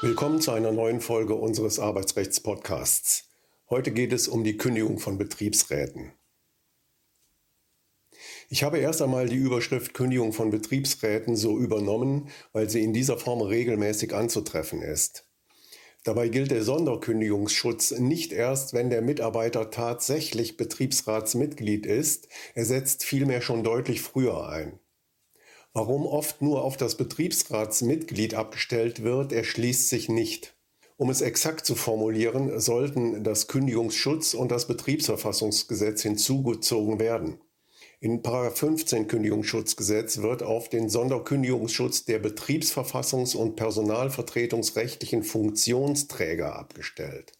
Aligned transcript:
Willkommen 0.00 0.40
zu 0.40 0.50
einer 0.50 0.72
neuen 0.72 1.00
Folge 1.00 1.34
unseres 1.34 1.78
Arbeitsrechts-Podcasts. 1.78 3.28
Heute 3.70 3.92
geht 3.92 4.12
es 4.12 4.26
um 4.26 4.42
die 4.42 4.56
Kündigung 4.56 4.98
von 4.98 5.18
Betriebsräten. 5.18 6.12
Ich 8.48 8.64
habe 8.64 8.78
erst 8.78 9.02
einmal 9.02 9.28
die 9.28 9.36
Überschrift 9.36 9.94
Kündigung 9.94 10.32
von 10.32 10.50
Betriebsräten 10.50 11.36
so 11.36 11.58
übernommen, 11.58 12.28
weil 12.52 12.68
sie 12.68 12.82
in 12.82 12.92
dieser 12.92 13.18
Form 13.18 13.40
regelmäßig 13.40 14.12
anzutreffen 14.12 14.82
ist. 14.82 15.28
Dabei 16.02 16.28
gilt 16.28 16.50
der 16.50 16.64
Sonderkündigungsschutz 16.64 17.92
nicht 17.92 18.32
erst, 18.32 18.72
wenn 18.72 18.90
der 18.90 19.02
Mitarbeiter 19.02 19.70
tatsächlich 19.70 20.56
Betriebsratsmitglied 20.56 21.86
ist, 21.86 22.28
er 22.54 22.64
setzt 22.64 23.04
vielmehr 23.04 23.42
schon 23.42 23.62
deutlich 23.62 24.00
früher 24.00 24.48
ein. 24.48 24.80
Warum 25.78 26.06
oft 26.06 26.42
nur 26.42 26.64
auf 26.64 26.76
das 26.76 26.96
Betriebsratsmitglied 26.96 28.34
abgestellt 28.34 29.04
wird, 29.04 29.30
erschließt 29.30 29.88
sich 29.88 30.08
nicht. 30.08 30.56
Um 30.96 31.08
es 31.08 31.20
exakt 31.20 31.64
zu 31.64 31.76
formulieren, 31.76 32.58
sollten 32.58 33.22
das 33.22 33.46
Kündigungsschutz 33.46 34.34
und 34.34 34.50
das 34.50 34.66
Betriebsverfassungsgesetz 34.66 36.02
hinzugezogen 36.02 36.98
werden. 36.98 37.40
In 38.00 38.24
15 38.24 39.06
Kündigungsschutzgesetz 39.06 40.18
wird 40.18 40.42
auf 40.42 40.68
den 40.68 40.88
Sonderkündigungsschutz 40.88 42.04
der 42.06 42.20
betriebsverfassungs- 42.20 43.36
und 43.36 43.54
personalvertretungsrechtlichen 43.54 45.22
Funktionsträger 45.22 46.56
abgestellt. 46.56 47.34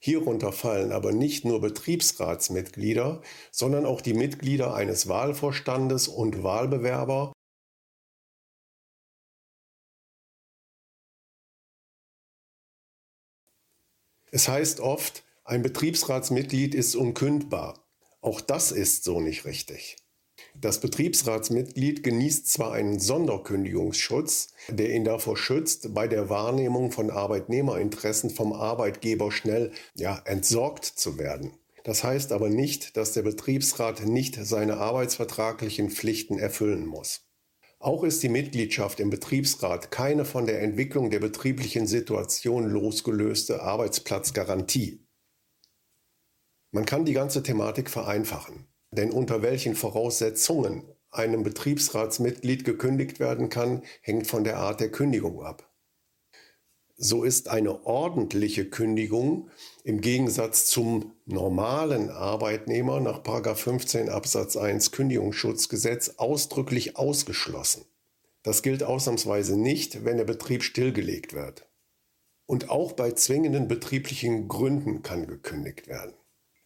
Hierunter 0.00 0.50
fallen 0.50 0.90
aber 0.90 1.12
nicht 1.12 1.44
nur 1.44 1.60
Betriebsratsmitglieder, 1.60 3.22
sondern 3.52 3.86
auch 3.86 4.00
die 4.00 4.14
Mitglieder 4.14 4.74
eines 4.74 5.08
Wahlvorstandes 5.08 6.08
und 6.08 6.42
Wahlbewerber 6.42 7.32
Es 14.36 14.48
heißt 14.48 14.80
oft, 14.80 15.24
ein 15.44 15.62
Betriebsratsmitglied 15.62 16.74
ist 16.74 16.94
unkündbar. 16.94 17.82
Auch 18.20 18.42
das 18.42 18.70
ist 18.70 19.02
so 19.02 19.18
nicht 19.18 19.46
richtig. 19.46 19.96
Das 20.54 20.78
Betriebsratsmitglied 20.80 22.02
genießt 22.02 22.46
zwar 22.46 22.72
einen 22.72 23.00
Sonderkündigungsschutz, 23.00 24.52
der 24.68 24.94
ihn 24.94 25.04
davor 25.04 25.38
schützt, 25.38 25.94
bei 25.94 26.06
der 26.06 26.28
Wahrnehmung 26.28 26.92
von 26.92 27.10
Arbeitnehmerinteressen 27.10 28.28
vom 28.28 28.52
Arbeitgeber 28.52 29.32
schnell 29.32 29.72
ja, 29.94 30.20
entsorgt 30.26 30.84
zu 30.84 31.16
werden. 31.16 31.54
Das 31.84 32.04
heißt 32.04 32.30
aber 32.32 32.50
nicht, 32.50 32.98
dass 32.98 33.14
der 33.14 33.22
Betriebsrat 33.22 34.04
nicht 34.04 34.34
seine 34.38 34.76
arbeitsvertraglichen 34.76 35.88
Pflichten 35.88 36.38
erfüllen 36.38 36.84
muss. 36.84 37.25
Auch 37.86 38.02
ist 38.02 38.24
die 38.24 38.28
Mitgliedschaft 38.28 38.98
im 38.98 39.10
Betriebsrat 39.10 39.92
keine 39.92 40.24
von 40.24 40.44
der 40.44 40.60
Entwicklung 40.60 41.08
der 41.08 41.20
betrieblichen 41.20 41.86
Situation 41.86 42.68
losgelöste 42.68 43.62
Arbeitsplatzgarantie. 43.62 45.06
Man 46.72 46.84
kann 46.84 47.04
die 47.04 47.12
ganze 47.12 47.44
Thematik 47.44 47.88
vereinfachen. 47.88 48.66
Denn 48.90 49.12
unter 49.12 49.40
welchen 49.42 49.76
Voraussetzungen 49.76 50.82
einem 51.12 51.44
Betriebsratsmitglied 51.44 52.64
gekündigt 52.64 53.20
werden 53.20 53.50
kann, 53.50 53.84
hängt 54.00 54.26
von 54.26 54.42
der 54.42 54.56
Art 54.56 54.80
der 54.80 54.90
Kündigung 54.90 55.44
ab. 55.44 55.65
So 56.98 57.24
ist 57.24 57.48
eine 57.48 57.84
ordentliche 57.84 58.64
Kündigung 58.64 59.50
im 59.84 60.00
Gegensatz 60.00 60.66
zum 60.66 61.12
normalen 61.26 62.08
Arbeitnehmer 62.08 63.00
nach 63.00 63.22
15 63.54 64.08
Absatz 64.08 64.56
1 64.56 64.92
Kündigungsschutzgesetz 64.92 66.14
ausdrücklich 66.16 66.96
ausgeschlossen. 66.96 67.84
Das 68.42 68.62
gilt 68.62 68.82
ausnahmsweise 68.82 69.58
nicht, 69.58 70.06
wenn 70.06 70.16
der 70.16 70.24
Betrieb 70.24 70.62
stillgelegt 70.62 71.34
wird. 71.34 71.68
Und 72.46 72.70
auch 72.70 72.92
bei 72.92 73.10
zwingenden 73.10 73.68
betrieblichen 73.68 74.48
Gründen 74.48 75.02
kann 75.02 75.26
gekündigt 75.26 75.88
werden. 75.88 76.14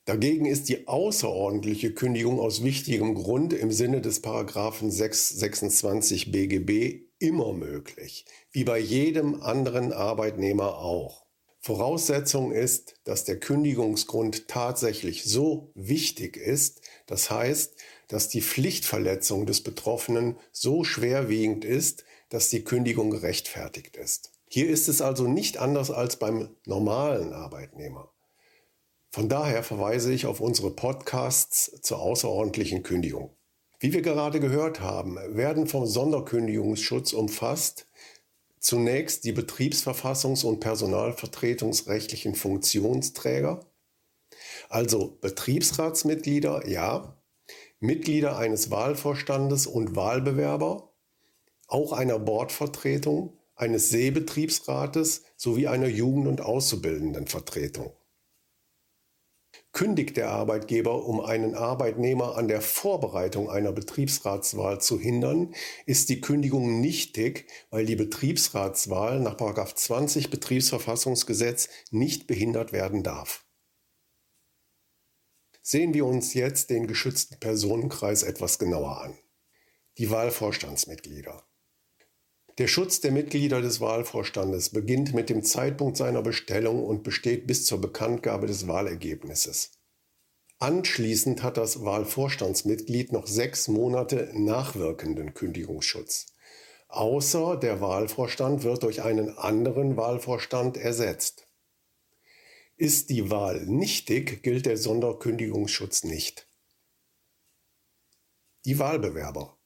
Dagegen 0.05 0.47
ist 0.47 0.69
die 0.69 0.87
außerordentliche 0.87 1.93
Kündigung 1.93 2.39
aus 2.39 2.63
wichtigem 2.63 3.15
Grund 3.15 3.53
im 3.53 3.73
Sinne 3.73 4.01
des 4.01 4.21
Paragraphen 4.23 4.93
626 4.93 6.31
BGB 6.31 7.10
immer 7.21 7.53
möglich, 7.53 8.25
wie 8.51 8.65
bei 8.65 8.79
jedem 8.79 9.43
anderen 9.43 9.93
Arbeitnehmer 9.93 10.79
auch. 10.79 11.25
Voraussetzung 11.61 12.53
ist, 12.53 12.95
dass 13.05 13.25
der 13.25 13.39
Kündigungsgrund 13.39 14.49
tatsächlich 14.49 15.25
so 15.25 15.71
wichtig 15.75 16.37
ist, 16.39 16.81
das 17.07 17.31
heißt, 17.31 17.77
dass 18.09 18.29
die 18.29 18.41
Pflichtverletzung 18.41 19.45
des 19.47 19.63
Betroffenen 19.63 20.37
so 20.53 20.85
schwerwiegend 20.85 21.65
ist, 21.65 22.05
dass 22.31 22.49
die 22.49 22.65
Kündigung 22.65 23.11
gerechtfertigt 23.11 23.97
ist. 23.97 24.33
Hier 24.49 24.69
ist 24.69 24.89
es 24.89 25.03
also 25.03 25.29
nicht 25.29 25.59
anders 25.59 25.91
als 25.91 26.17
beim 26.17 26.57
normalen 26.65 27.33
Arbeitnehmer. 27.35 28.11
Von 29.11 29.29
daher 29.29 29.63
verweise 29.63 30.13
ich 30.13 30.27
auf 30.27 30.41
unsere 30.41 30.71
Podcasts 30.71 31.81
zur 31.83 32.01
außerordentlichen 32.01 32.83
Kündigung. 32.83 33.37
Wie 33.83 33.95
wir 33.95 34.03
gerade 34.03 34.41
gehört 34.41 34.81
haben, 34.81 35.17
werden 35.35 35.67
vom 35.67 35.87
Sonderkündigungsschutz 35.87 37.15
umfasst 37.15 37.87
zunächst 38.59 39.25
die 39.25 39.33
betriebsverfassungs- 39.33 40.45
und 40.45 40.61
personalvertretungsrechtlichen 40.61 42.35
Funktionsträger, 42.35 43.65
also 44.69 45.17
Betriebsratsmitglieder, 45.23 46.69
ja, 46.69 47.17
Mitglieder 47.79 48.37
eines 48.37 48.71
Wahlvorstandes 48.71 49.67
und 49.67 49.97
Wahlbewerber, 49.97 50.93
auch 51.67 51.93
einer 51.95 52.19
Bordvertretung, 52.19 53.39
eines 53.57 53.89
Seebetriebsrates 53.89 55.23
sowie 55.39 55.69
einer 55.69 55.89
Jugend- 55.89 56.29
und 56.29 56.43
Auszubildendenvertretung. 56.43 57.95
Kündigt 59.73 60.17
der 60.17 60.31
Arbeitgeber, 60.31 61.07
um 61.07 61.21
einen 61.21 61.55
Arbeitnehmer 61.55 62.37
an 62.37 62.49
der 62.49 62.61
Vorbereitung 62.61 63.49
einer 63.49 63.71
Betriebsratswahl 63.71 64.81
zu 64.81 64.99
hindern, 64.99 65.55
ist 65.87 66.09
die 66.09 66.21
Kündigung 66.21 66.81
nichtig, 66.81 67.47
weil 67.71 67.87
die 67.87 67.95
Betriebsratswahl 67.95 69.21
nach 69.21 69.37
20 69.37 70.31
Betriebsverfassungsgesetz 70.31 71.69
nicht 71.91 72.27
behindert 72.27 72.73
werden 72.73 73.05
darf. 73.05 73.47
Sehen 75.63 75.95
wir 75.95 76.05
uns 76.05 76.35
jetzt 76.35 76.71
den 76.71 76.89
geschützten 76.89 77.39
Personenkreis 77.39 78.25
etwas 78.25 78.59
genauer 78.59 79.03
an. 79.03 79.19
Die 79.99 80.11
Wahlvorstandsmitglieder. 80.11 81.50
Der 82.61 82.69
Schutz 82.69 83.01
der 83.01 83.11
Mitglieder 83.11 83.63
des 83.63 83.81
Wahlvorstandes 83.81 84.69
beginnt 84.69 85.15
mit 85.15 85.31
dem 85.31 85.43
Zeitpunkt 85.43 85.97
seiner 85.97 86.21
Bestellung 86.21 86.85
und 86.85 87.03
besteht 87.03 87.47
bis 87.47 87.65
zur 87.65 87.81
Bekanntgabe 87.81 88.47
des 88.47 88.69
Wahlergebnisses. 88.69 89.71
Anschließend 90.59 91.43
hat 91.43 91.57
das 91.57 91.87
Wahlvorstandsmitglied 91.87 93.13
noch 93.13 93.27
sechs 93.27 93.69
Monate 93.69 94.31
nachwirkenden 94.35 95.33
Kündigungsschutz. 95.33 96.35
Außer 96.89 97.57
der 97.57 97.81
Wahlvorstand 97.81 98.63
wird 98.63 98.83
durch 98.83 99.01
einen 99.01 99.39
anderen 99.39 99.97
Wahlvorstand 99.97 100.77
ersetzt. 100.77 101.47
Ist 102.77 103.09
die 103.09 103.31
Wahl 103.31 103.65
nichtig, 103.65 104.43
gilt 104.43 104.67
der 104.67 104.77
Sonderkündigungsschutz 104.77 106.05
nicht. 106.05 106.47
Die 108.67 108.79
Wahlbewerber. 108.79 109.60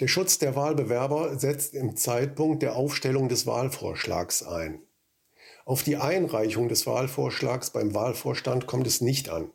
Der 0.00 0.08
Schutz 0.08 0.38
der 0.38 0.56
Wahlbewerber 0.56 1.38
setzt 1.38 1.74
im 1.74 1.96
Zeitpunkt 1.96 2.62
der 2.62 2.76
Aufstellung 2.76 3.28
des 3.28 3.46
Wahlvorschlags 3.46 4.42
ein. 4.42 4.82
Auf 5.64 5.82
die 5.82 5.96
Einreichung 5.96 6.68
des 6.68 6.86
Wahlvorschlags 6.86 7.70
beim 7.70 7.94
Wahlvorstand 7.94 8.66
kommt 8.66 8.86
es 8.86 9.00
nicht 9.00 9.28
an. 9.28 9.50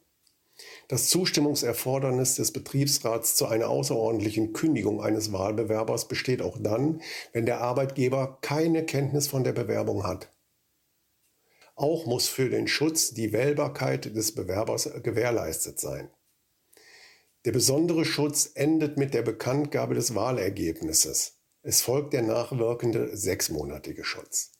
Das 0.87 1.09
Zustimmungserfordernis 1.09 2.35
des 2.35 2.51
Betriebsrats 2.51 3.35
zu 3.35 3.47
einer 3.47 3.67
außerordentlichen 3.67 4.53
Kündigung 4.53 5.01
eines 5.01 5.31
Wahlbewerbers 5.33 6.07
besteht 6.07 6.41
auch 6.41 6.57
dann, 6.59 7.01
wenn 7.33 7.45
der 7.45 7.61
Arbeitgeber 7.61 8.37
keine 8.41 8.85
Kenntnis 8.85 9.27
von 9.27 9.43
der 9.43 9.53
Bewerbung 9.53 10.03
hat. 10.03 10.31
Auch 11.75 12.05
muss 12.05 12.27
für 12.27 12.49
den 12.49 12.67
Schutz 12.67 13.13
die 13.13 13.33
Wählbarkeit 13.33 14.15
des 14.15 14.33
Bewerbers 14.33 14.89
gewährleistet 15.03 15.79
sein. 15.79 16.09
Der 17.47 17.53
besondere 17.53 18.03
Schutz 18.03 18.51
endet 18.55 18.97
mit 18.97 19.13
der 19.13 19.21
Bekanntgabe 19.21 19.95
des 19.95 20.15
Wahlergebnisses. 20.15 21.37
Es 21.61 21.81
folgt 21.81 22.11
der 22.11 22.21
nachwirkende 22.21 23.15
sechsmonatige 23.15 24.03
Schutz. 24.03 24.51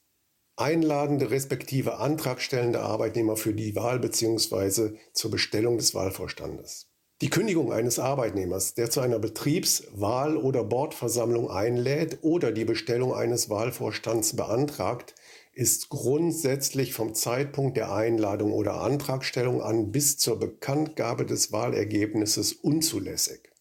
Einladende 0.56 1.30
respektive 1.30 1.98
antragstellende 1.98 2.80
Arbeitnehmer 2.80 3.36
für 3.36 3.54
die 3.54 3.76
Wahl 3.76 4.00
bzw. 4.00 4.92
zur 5.12 5.32
Bestellung 5.32 5.78
des 5.78 5.96
Wahlvorstandes. 5.96 6.88
Die 7.20 7.30
Kündigung 7.30 7.74
eines 7.74 8.00
Arbeitnehmers, 8.00 8.74
der 8.74 8.90
zu 8.90 9.02
einer 9.02 9.20
Betriebs-, 9.20 9.88
Wahl- 9.92 10.38
oder 10.38 10.64
Bordversammlung 10.64 11.52
einlädt 11.52 12.20
oder 12.22 12.54
die 12.54 12.64
Bestellung 12.64 13.14
eines 13.14 13.50
Wahlvorstands 13.50 14.38
beantragt, 14.38 15.14
ist 15.58 15.90
grundsätzlich 15.90 16.94
vom 16.94 17.16
Zeitpunkt 17.16 17.78
der 17.78 17.92
Einladung 17.92 18.54
oder 18.54 18.82
Antragstellung 18.82 19.64
an 19.64 19.92
bis 19.92 20.20
zur 20.20 20.38
Bekanntgabe 20.38 21.26
des 21.26 21.52
Wahlergebnisses 21.52 22.54
unzulässig. 22.54 23.52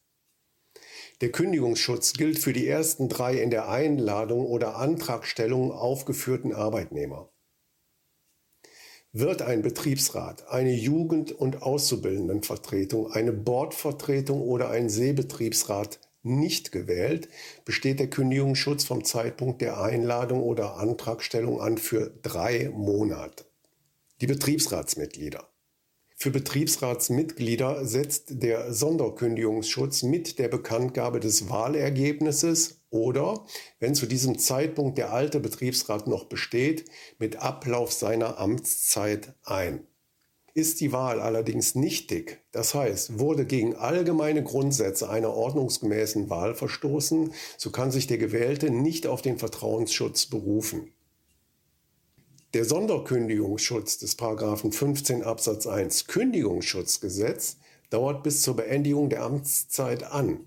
Der 1.23 1.33
Kündigungsschutz 1.33 2.13
gilt 2.13 2.39
für 2.39 2.53
die 2.53 2.69
ersten 2.69 3.09
drei 3.09 3.41
in 3.41 3.49
der 3.49 3.71
Einladung 3.71 4.45
oder 4.45 4.77
Antragstellung 4.77 5.73
aufgeführten 5.73 6.53
Arbeitnehmer. 6.53 7.31
Wird 9.13 9.41
ein 9.41 9.63
Betriebsrat, 9.63 10.49
eine 10.49 10.75
Jugend- 10.75 11.33
und 11.33 11.63
Auszubildendenvertretung, 11.63 13.11
eine 13.11 13.33
Bordvertretung 13.33 14.43
oder 14.43 14.69
ein 14.69 14.91
Seebetriebsrat 14.91 15.99
nicht 16.27 16.73
gewählt, 16.73 17.29
besteht 17.65 18.01
der 18.01 18.11
Kündigungsschutz 18.11 18.85
vom 18.85 19.05
Zeitpunkt 19.05 19.61
der 19.61 19.81
Einladung 19.81 20.43
oder 20.43 20.77
Antragstellung 20.77 21.61
an 21.61 21.79
für 21.79 22.11
drei 22.23 22.71
Monate. 22.75 23.45
Die 24.21 24.27
Betriebsratsmitglieder. 24.27 25.49
Für 26.19 26.31
Betriebsratsmitglieder 26.31 27.85
setzt 27.85 28.43
der 28.43 28.73
Sonderkündigungsschutz 28.73 30.03
mit 30.03 30.39
der 30.39 30.49
Bekanntgabe 30.49 31.21
des 31.21 31.51
Wahlergebnisses 31.51 32.81
oder, 32.89 33.45
wenn 33.81 33.95
zu 33.95 34.07
diesem 34.07 34.39
Zeitpunkt 34.39 34.97
der 34.97 35.13
alte 35.13 35.41
Betriebsrat 35.41 36.07
noch 36.07 36.25
besteht, 36.25 36.87
mit 37.19 37.37
Ablauf 37.37 37.93
seiner 37.93 38.39
Amtszeit 38.39 39.35
ein. 39.45 39.87
Ist 40.57 40.81
die 40.81 40.91
Wahl 40.91 41.21
allerdings 41.21 41.75
nichtig, 41.75 42.41
das 42.51 42.73
heißt, 42.73 43.19
wurde 43.19 43.45
gegen 43.45 43.77
allgemeine 43.77 44.43
Grundsätze 44.43 45.11
einer 45.11 45.35
ordnungsgemäßen 45.35 46.31
Wahl 46.31 46.55
verstoßen, 46.55 47.35
so 47.59 47.71
kann 47.71 47.91
sich 47.91 48.07
der 48.07 48.17
Gewählte 48.17 48.71
nicht 48.71 49.07
auf 49.07 49.21
den 49.21 49.37
Vertrauensschutz 49.37 50.25
berufen. 50.25 50.95
Der 52.55 52.65
Sonderkündigungsschutz 52.65 53.99
des 53.99 54.15
15 54.15 55.25
Absatz 55.25 55.67
1 55.67 56.07
Kündigungsschutzgesetz 56.07 57.59
dauert 57.91 58.23
bis 58.23 58.41
zur 58.41 58.57
Beendigung 58.57 59.11
der 59.11 59.25
Amtszeit 59.25 60.05
an. 60.05 60.41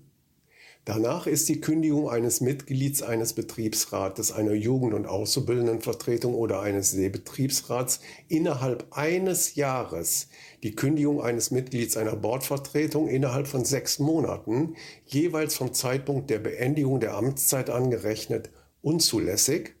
Danach 0.86 1.26
ist 1.26 1.50
die 1.50 1.60
Kündigung 1.60 2.08
eines 2.08 2.40
Mitglieds 2.40 3.02
eines 3.02 3.34
Betriebsrates, 3.34 4.32
einer 4.32 4.54
Jugend- 4.54 4.94
und 4.94 5.06
Auszubildendenvertretung 5.06 6.34
oder 6.34 6.62
eines 6.62 6.90
Seebetriebsrats 6.92 8.00
innerhalb 8.28 8.86
eines 8.90 9.56
Jahres, 9.56 10.28
die 10.62 10.74
Kündigung 10.74 11.20
eines 11.20 11.50
Mitglieds 11.50 11.98
einer 11.98 12.16
Bordvertretung 12.16 13.08
innerhalb 13.08 13.46
von 13.46 13.66
sechs 13.66 13.98
Monaten, 13.98 14.74
jeweils 15.04 15.54
vom 15.54 15.74
Zeitpunkt 15.74 16.30
der 16.30 16.38
Beendigung 16.38 16.98
der 16.98 17.14
Amtszeit 17.14 17.68
angerechnet, 17.68 18.50
unzulässig, 18.80 19.74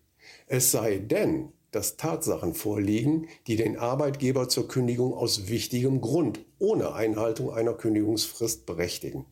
es 0.48 0.70
sei 0.70 0.98
denn, 0.98 1.52
dass 1.70 1.96
Tatsachen 1.96 2.52
vorliegen, 2.52 3.26
die 3.46 3.56
den 3.56 3.78
Arbeitgeber 3.78 4.50
zur 4.50 4.68
Kündigung 4.68 5.14
aus 5.14 5.48
wichtigem 5.48 6.02
Grund 6.02 6.44
ohne 6.58 6.92
Einhaltung 6.92 7.50
einer 7.50 7.72
Kündigungsfrist 7.72 8.66
berechtigen. 8.66 9.24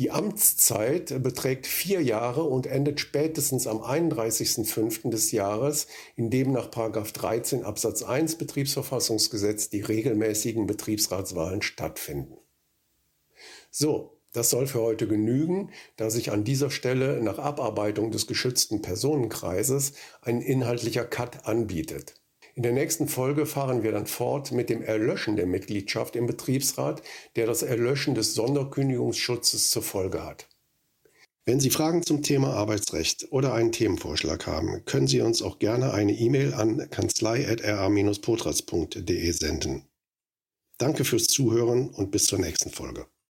Die 0.00 0.10
Amtszeit 0.10 1.22
beträgt 1.22 1.66
vier 1.66 2.00
Jahre 2.00 2.44
und 2.44 2.66
endet 2.66 3.00
spätestens 3.00 3.66
am 3.66 3.82
31.05. 3.82 5.10
des 5.10 5.30
Jahres, 5.30 5.88
in 6.16 6.30
dem 6.30 6.52
nach 6.52 6.68
13 6.68 7.64
Absatz 7.64 8.02
1 8.02 8.36
Betriebsverfassungsgesetz 8.36 9.68
die 9.68 9.82
regelmäßigen 9.82 10.66
Betriebsratswahlen 10.66 11.60
stattfinden. 11.60 12.38
So, 13.70 14.16
das 14.32 14.48
soll 14.48 14.66
für 14.66 14.80
heute 14.80 15.06
genügen, 15.06 15.70
da 15.96 16.08
sich 16.08 16.32
an 16.32 16.44
dieser 16.44 16.70
Stelle 16.70 17.22
nach 17.22 17.38
Abarbeitung 17.38 18.10
des 18.10 18.26
geschützten 18.26 18.80
Personenkreises 18.80 19.92
ein 20.22 20.40
inhaltlicher 20.40 21.04
Cut 21.04 21.44
anbietet. 21.44 22.19
In 22.60 22.64
der 22.64 22.72
nächsten 22.72 23.08
Folge 23.08 23.46
fahren 23.46 23.82
wir 23.82 23.90
dann 23.90 24.04
fort 24.04 24.52
mit 24.52 24.68
dem 24.68 24.82
Erlöschen 24.82 25.34
der 25.34 25.46
Mitgliedschaft 25.46 26.14
im 26.14 26.26
Betriebsrat, 26.26 27.02
der 27.34 27.46
das 27.46 27.62
Erlöschen 27.62 28.14
des 28.14 28.34
Sonderkündigungsschutzes 28.34 29.70
zur 29.70 29.82
Folge 29.82 30.26
hat. 30.26 30.46
Wenn 31.46 31.58
Sie 31.58 31.70
Fragen 31.70 32.02
zum 32.02 32.22
Thema 32.22 32.52
Arbeitsrecht 32.52 33.28
oder 33.30 33.54
einen 33.54 33.72
Themenvorschlag 33.72 34.46
haben, 34.46 34.84
können 34.84 35.06
Sie 35.06 35.22
uns 35.22 35.40
auch 35.40 35.58
gerne 35.58 35.94
eine 35.94 36.12
E-Mail 36.12 36.52
an 36.52 36.86
kanzlei.ra-potras.de 36.90 39.30
senden. 39.30 39.88
Danke 40.76 41.06
fürs 41.06 41.28
Zuhören 41.28 41.88
und 41.88 42.10
bis 42.10 42.26
zur 42.26 42.40
nächsten 42.40 42.68
Folge. 42.68 43.06